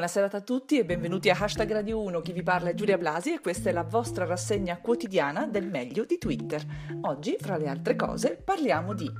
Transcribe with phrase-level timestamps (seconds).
[0.00, 3.34] Buonasera a tutti e benvenuti a Hashtag Radio 1, chi vi parla è Giulia Blasi
[3.34, 6.64] e questa è la vostra rassegna quotidiana del meglio di Twitter.
[7.02, 9.10] Oggi, fra le altre cose, parliamo di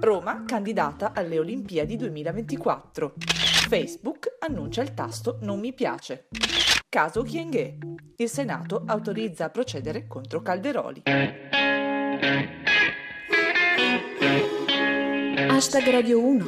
[0.00, 3.14] Roma candidata alle Olimpiadi 2024.
[3.68, 6.26] Facebook annuncia il tasto non mi piace.
[6.88, 7.78] Caso Chienghe.
[8.16, 11.02] Il Senato autorizza a procedere contro Calderoli.
[15.48, 16.46] Hashtag Radio 1.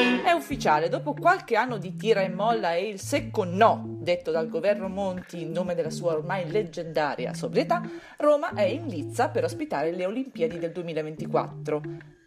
[0.00, 4.48] È ufficiale, dopo qualche anno di tira e molla e il secco no detto dal
[4.48, 7.82] governo Monti in nome della sua ormai leggendaria sobrietà,
[8.16, 11.82] Roma è in lizza per ospitare le Olimpiadi del 2024.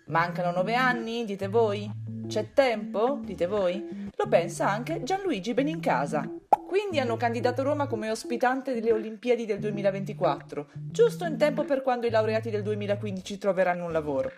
[0.05, 1.89] Mancano nove anni, dite voi?
[2.27, 4.11] C'è tempo, dite voi?
[4.15, 6.29] Lo pensa anche Gianluigi Benincasa.
[6.67, 12.05] Quindi hanno candidato Roma come ospitante delle Olimpiadi del 2024, giusto in tempo per quando
[12.05, 14.31] i laureati del 2015 troveranno un lavoro.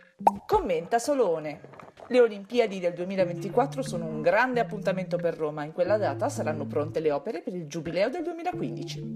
[0.46, 1.85] Commenta Solone.
[2.08, 5.64] Le Olimpiadi del 2024 sono un grande appuntamento per Roma.
[5.64, 9.16] In quella data saranno pronte le opere per il giubileo del 2015.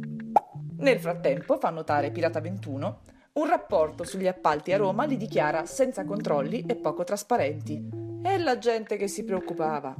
[0.77, 3.01] Nel frattempo, fa notare Pirata 21,
[3.33, 7.89] un rapporto sugli appalti a Roma li dichiara senza controlli e poco trasparenti.
[8.23, 9.95] E la gente che si preoccupava.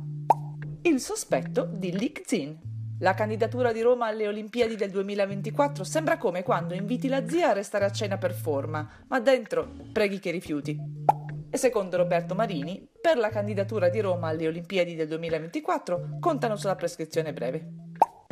[0.81, 2.57] Il sospetto di Lick Zin.
[3.01, 7.53] La candidatura di Roma alle Olimpiadi del 2024 sembra come quando inviti la zia a
[7.53, 11.18] restare a cena per forma, ma dentro preghi che rifiuti.
[11.52, 16.75] E secondo Roberto Marini, per la candidatura di Roma alle Olimpiadi del 2024 contano sulla
[16.75, 17.88] prescrizione breve.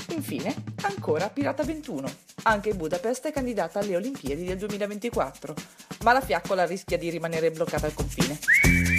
[0.10, 2.08] Infine, ancora Pirata 21.
[2.44, 5.54] Anche Budapest è candidata alle Olimpiadi del 2024,
[6.04, 8.97] ma la fiaccola rischia di rimanere bloccata al confine.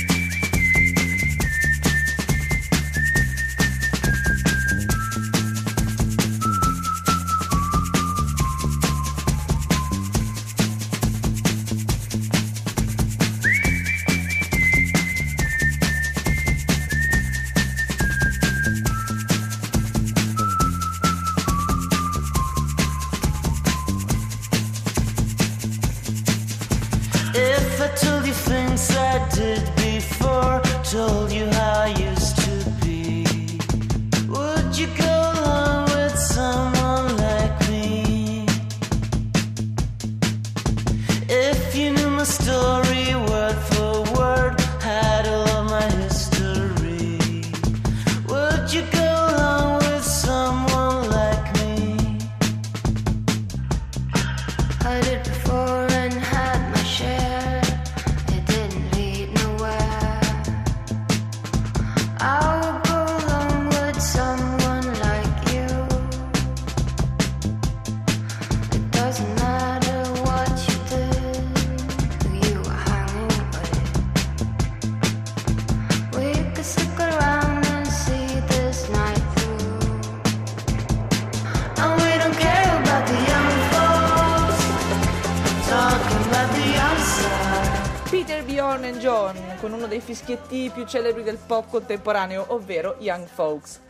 [88.11, 93.27] Peter, Bjorn and John, con uno dei fischietti più celebri del pop contemporaneo, ovvero Young
[93.27, 93.81] Folks.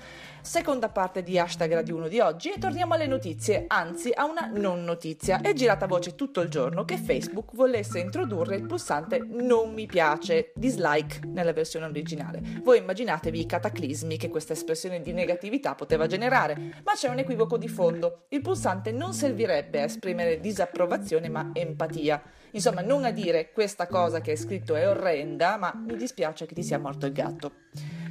[0.40, 4.50] Seconda parte di Hashtag Radio 1 di oggi e torniamo alle notizie, anzi a una
[4.52, 5.40] non notizia.
[5.40, 10.52] È girata voce tutto il giorno che Facebook volesse introdurre il pulsante non mi piace,
[10.54, 12.40] dislike nella versione originale.
[12.62, 17.58] Voi immaginatevi i cataclismi che questa espressione di negatività poteva generare, ma c'è un equivoco
[17.58, 18.26] di fondo.
[18.28, 22.22] Il pulsante non servirebbe a esprimere disapprovazione ma empatia.
[22.52, 26.54] Insomma, non a dire questa cosa che hai scritto è orrenda, ma mi dispiace che
[26.54, 27.52] ti sia morto il gatto.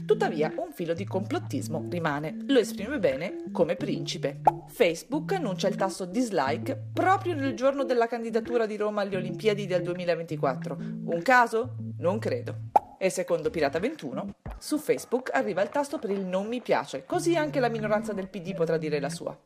[0.07, 2.37] Tuttavia, un filo di complottismo rimane.
[2.47, 4.39] Lo esprime bene come principe.
[4.67, 9.81] Facebook annuncia il tasto dislike proprio nel giorno della candidatura di Roma alle Olimpiadi del
[9.81, 10.77] 2024.
[10.79, 11.75] Un caso?
[11.97, 12.55] Non credo.
[12.97, 17.35] E secondo Pirata 21, su Facebook arriva il tasto per il non mi piace, così
[17.35, 19.37] anche la minoranza del PD potrà dire la sua.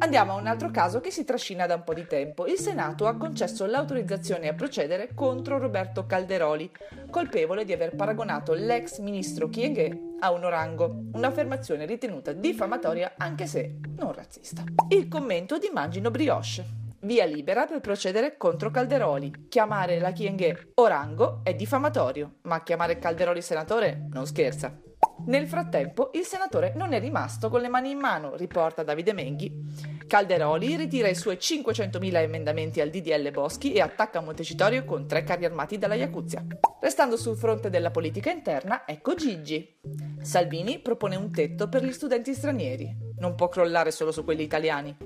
[0.00, 2.46] Andiamo a un altro caso che si trascina da un po' di tempo.
[2.46, 6.70] Il Senato ha concesso l'autorizzazione a procedere contro Roberto Calderoli,
[7.08, 13.78] colpevole di aver paragonato l'ex ministro Chienghe a un orango, un'affermazione ritenuta diffamatoria anche se
[13.96, 14.62] non razzista.
[14.88, 16.78] Il commento di Mangino Brioche.
[17.02, 19.46] Via libera per procedere contro Calderoli.
[19.48, 24.78] Chiamare la Chienghe orango è diffamatorio, ma chiamare Calderoli senatore non scherza.
[25.26, 29.98] Nel frattempo, il senatore non è rimasto con le mani in mano, riporta Davide Menghi.
[30.06, 35.44] Calderoli ritira i suoi 500.000 emendamenti al DDL Boschi e attacca Montecitorio con tre carri
[35.44, 36.44] armati dalla Iacuzia.
[36.80, 39.78] Restando sul fronte della politica interna, ecco Gigi.
[40.20, 42.96] Salvini propone un tetto per gli studenti stranieri.
[43.18, 44.96] Non può crollare solo su quelli italiani.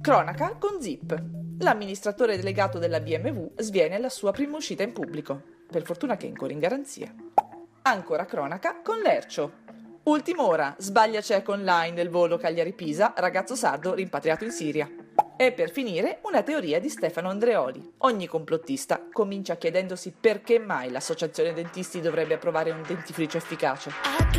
[0.00, 1.38] Cronaca con Zip.
[1.60, 5.42] L'amministratore delegato della BMW sviene la sua prima uscita in pubblico.
[5.70, 7.14] Per fortuna che è ancora in garanzia.
[7.82, 9.52] Ancora cronaca con Lercio.
[10.02, 14.86] Ultima ora, sbaglia check online del volo Cagliari-Pisa, ragazzo sardo rimpatriato in Siria.
[15.36, 17.94] E per finire, una teoria di Stefano Andreoli.
[17.98, 23.88] Ogni complottista comincia chiedendosi perché mai l'associazione dentisti dovrebbe approvare un dentifricio efficace.
[23.88, 24.30] I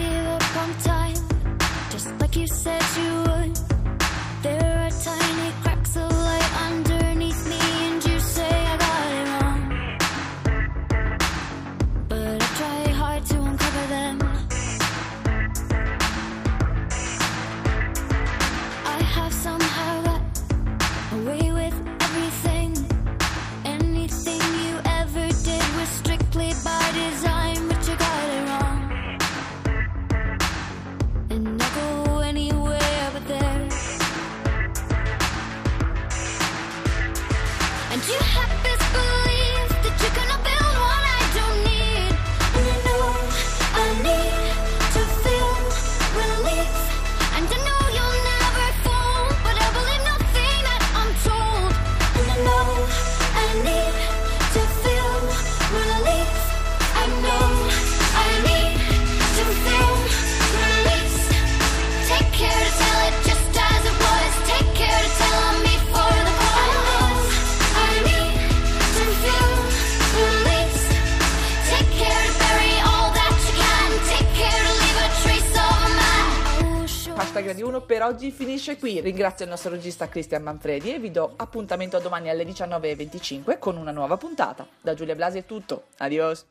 [77.41, 78.99] Hashtag Radio 1 per oggi finisce qui.
[78.99, 83.77] Ringrazio il nostro regista Cristian Manfredi e vi do appuntamento a domani alle 19.25 con
[83.77, 84.67] una nuova puntata.
[84.79, 85.85] Da Giulia Blasi è tutto.
[85.97, 86.45] Adios.